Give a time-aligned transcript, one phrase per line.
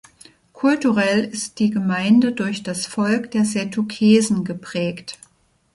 [0.53, 5.19] Kulturell ist die Gemeinde durch das Volk der Setukesen geprägt.